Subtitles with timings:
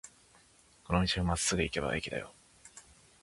[0.83, 2.33] この道をまっすぐ行けば駅だよ。